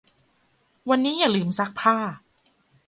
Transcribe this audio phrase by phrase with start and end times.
[0.89, 1.97] วันนี้อย่าลืมซักผ้า